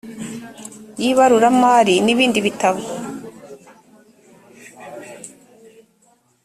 y 1.01 1.03
ibaruramari 1.11 1.95
n 2.05 2.07
ibindi 2.13 2.39
bitabo 2.45 2.81